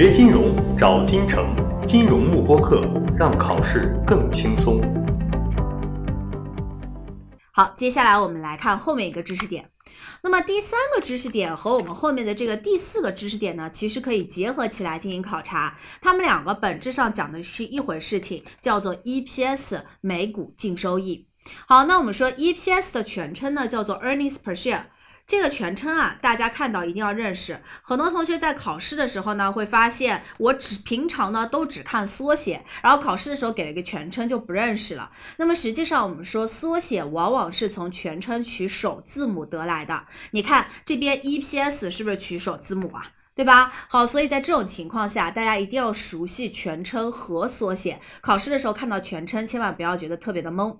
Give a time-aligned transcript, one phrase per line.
[0.00, 1.52] 学金融找金城，
[1.84, 2.80] 金融慕播课，
[3.18, 4.80] 让考试更轻松。
[7.50, 9.68] 好，接下来我们来看后面一个知识点。
[10.22, 15.76] 那么第三个知识点和我们后面的这个第四个知识点呢，其实可以结合起来进行考察。
[16.00, 21.26] 它们两个本质上讲的是一回事情，叫做 EPS 每股净收益。
[21.66, 24.82] 好，那我们说 EPS 的全称呢，叫做 Earnings Per Share。
[25.28, 27.60] 这个全称啊，大家看到一定要认识。
[27.82, 35.10] 很多同学在考试的时候呢，会发现我只平常呢都只看缩写，然后考试的时候给了一个全称就不认识了。
[35.36, 40.06] 那么实际上我们说缩写往往是从全称取首字母得来的。
[40.30, 43.12] 你看这边 EPS 是不是取首字母啊？
[43.38, 43.72] 对吧？
[43.88, 48.00] 好，所以在这种情况下，大家一定要熟悉全称和缩写。
[48.20, 50.78] 考试的时候看到全称，千万不要觉得特别的懵。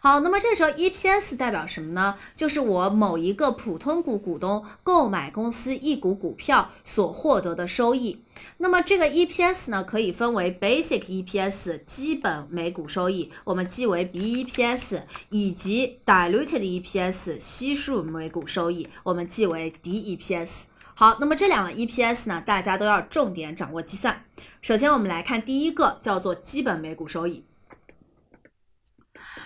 [0.00, 2.16] 好，那么这时候 EPS 代表什么呢？
[2.34, 8.24] 就是我某一个普通股股东购买公司一股股票所获得的收益。
[8.58, 20.64] 那么这个 EPS 呢，可以分为 Basic EPS 基本每股收益，我们记为 BEPS，以及 Diluted EPS 悉数每股收益，我们记为 DEPS。
[20.94, 24.24] 好，那么这两个 EPS 呢，大家都要重点掌握计算。
[24.60, 27.46] 首先，我们来看第一个，叫做基本每股收益。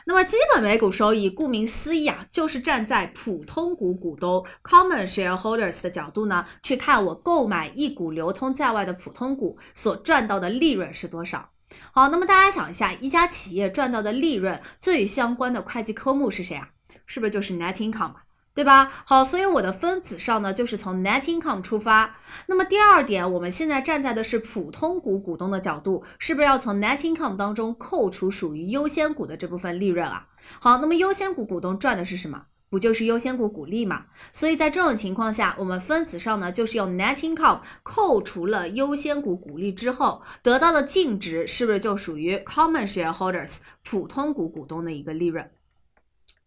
[0.08, 11.50] 那么基本每股收益，顾名思义啊，就是站在普通股股东 （Common Shareholders） 的角度呢，去看我购买一股流通在外的普通股所赚到的利润是多少。
[11.92, 16.70] 好，那么大家想一下，一家企业赚到的利润最相关的会计科目是谁啊？
[17.06, 18.14] 是不是就是 Net Income？
[18.56, 18.90] 对吧？
[19.04, 22.16] 好，所以我的分子上呢，就是从 net income 出发。
[22.46, 30.28] 那么第二点，我们现在站在的是普通股股东的角度，是不是要从 net income 当中扣除属于优先股的这部分利润啊？
[30.58, 32.44] 好，那么优先股股东赚的是什么？
[32.70, 34.06] 不就是优先股股利嘛？
[34.32, 45.48] 所以在这种情况下，我们分子上呢，就是用 net income 扣除了优先股股利之后得到的净值，是不是就属于 common shareholders 普通股股东的一个利润？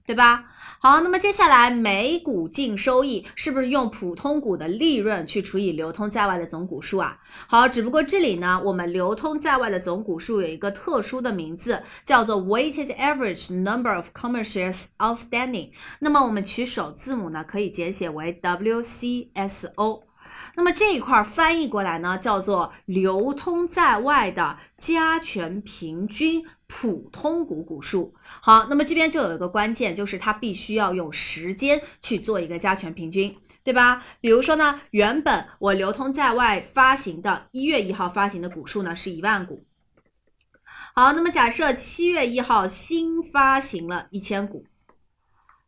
[0.10, 0.44] 对吧？
[0.80, 7.20] 好，那么接下来每股净收益是不是用普通股的利润去除以流通在外的总股数啊？
[7.48, 15.70] 好，只不过这里呢，我们流通在外的总股数有一个特殊的名字，叫做 weighted average number of common shares outstanding。
[16.00, 20.09] 那么我们取首字母呢，可以简写为 WCSO。
[20.60, 26.46] 那么这一块翻译过来呢，叫做流通在外的加权平均。
[26.72, 34.06] 普通股股数好，那么这边就有一个关键，就是它必须要用时间去做一个加权平均，对吧？
[34.22, 39.66] 比如说呢，原本我流通在外发行的一月一号发行的股数呢是一万股，
[40.94, 44.64] 好，那么假设七月一号新发行了一千股。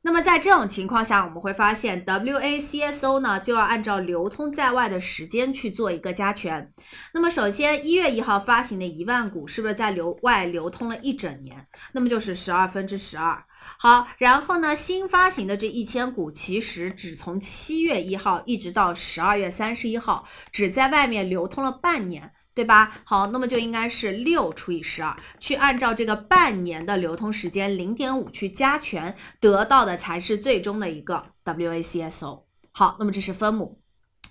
[0.03, 6.73] 那么在这种情况下，我们会发现 WACSO 呢就要按照流通在外的时间去做一个加权。
[7.13, 11.67] 那么首先一月一号发行的一万股是不是在流外流通了一整年？
[11.93, 13.43] 那么就是十二分之十二。
[13.77, 22.33] 好，然后呢新发行的这一千股其实只从七月一号一直到十二月三十一号，只在外面流通了半年。
[22.53, 23.01] 对吧？
[23.05, 32.43] 好，那么就应该是六除以十二，去按照这个半年的流通时间零点五去加权，得到的才是最终的一个 WACSO。
[32.71, 33.79] 好，那么这是分母。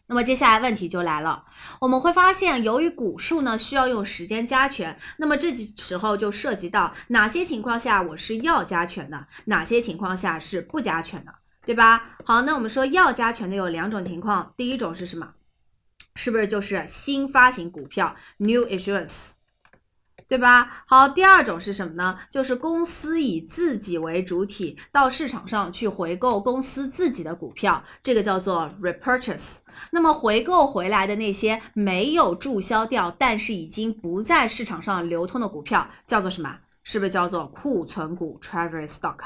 [0.06, 1.44] 那么接下来问题就来了，
[1.80, 11.32] 我们会发现，由于股数呢需要用时间加权，那么这时候就涉及到哪些情况下我是要加权的，哪些情况下是不加权的，
[11.64, 12.16] 对吧？
[12.24, 15.28] 好，那我们说要加权的有两种情况，第一种是什么？
[16.14, 19.32] 是不是就是新发行股票 （new issuance），
[20.28, 20.84] 对吧？
[20.86, 22.18] 好，第二种是什么呢？
[22.30, 29.58] 就是公司以自己为主体到市场上去回购公司自己的股票，这个叫做 repurchase。
[29.90, 36.58] 那么回购回来的那些没有注销掉，但是已经不在市场上流通的股票，叫做什么？
[36.82, 39.18] 是不是叫做库存股 （treasury stock）？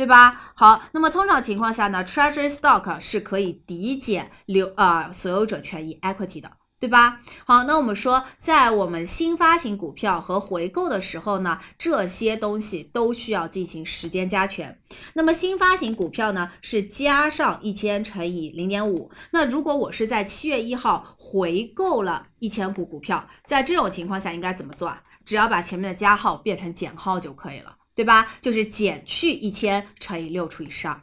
[0.00, 0.52] 对吧？
[0.54, 7.20] 好，那么通常情况下呢，treasury stock 是可以抵减流呃所有者权益 equity 的，对吧？
[7.44, 14.80] 好，那我们说，在我们新发行股票和回购的时候呢，这些东西都需要进行时间加权。
[15.12, 19.10] 那么新发行股票呢，是加上一千乘以零点五。
[19.32, 25.02] 那如果我是在七月一号回购了一千股股票，在这种情况下应该怎么做啊？
[25.26, 27.76] 只要把前面的加号变成减号就可以了。
[28.00, 28.34] 对吧？
[28.40, 30.98] 就是减去一千乘以六除以十二。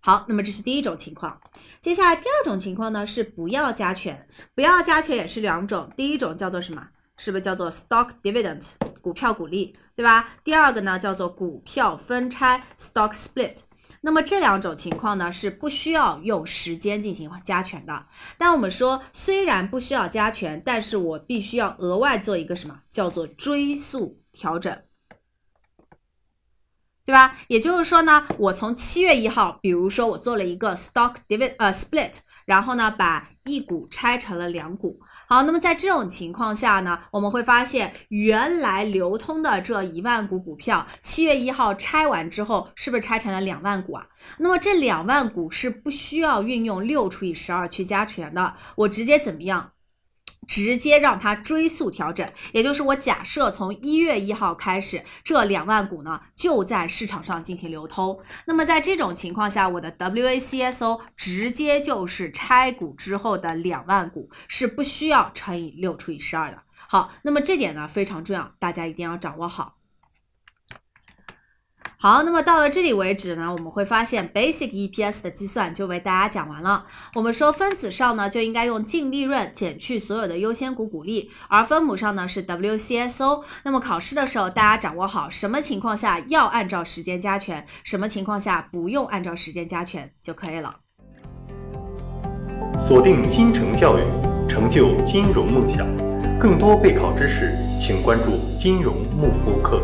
[0.00, 1.40] 好，那么这是第一种情况。
[1.80, 5.90] 接下来第二种情况呢是不要加权，不要加权也是两种。
[5.96, 6.86] 第一种叫做什么？
[7.16, 8.62] 是不是叫做 stock dividend
[9.00, 10.34] 股票股利，对吧？
[10.44, 13.54] 第二个呢叫做股票分拆 stock split。
[14.02, 18.06] 那么这两种情况呢是不需要用时间进行加权的。
[18.36, 24.78] 但我们说虽然不需要加权，但是我必须要额外做一个什么叫做追溯调整，
[27.04, 27.36] 对吧？
[27.48, 32.12] 也就是说呢，我从七月一号，比如说我做了一个 stock divid 呃 split，
[32.44, 35.00] 然后呢把一股拆成了两股。
[35.26, 44.06] 好，那么在这种情况下呢，我们会发现原来流通的这一万股股票，七月一号拆完之后，是不是拆成了两万股啊？
[44.38, 49.72] 那么这两万股是不需要运用六除以十二去加权的，我直接怎么样？
[50.46, 58.18] 直接让它追溯调整，也就是我假设从一月一号开始，这两万股呢就在市场上进行流通。
[58.46, 66.62] 那么在这种情况下，我的 WACSO 直接就是拆股之后的两万股，是不需要乘以六除以十二的。
[66.88, 69.76] 好，那么这点呢非常重要，大家一定要掌握好。
[72.02, 76.84] 好，那么到了这里为止呢，我们会发现 basic EPS 的计算就为大家讲完了。
[77.14, 83.44] 我们说分子上呢就应该用净利润减去所有的优先股股利，而分母上呢是 WCSO。
[83.62, 90.74] 那么考试的时候，大家掌握好什么情况下要按照时间加权，什么情况下不用按照时间加权就可以了。
[92.80, 94.02] 锁定金城教育，
[94.48, 95.86] 成就金融梦想。
[96.36, 99.80] 更多备考知识，请关注金融慕播课。